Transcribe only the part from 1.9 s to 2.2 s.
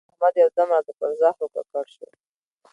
شو.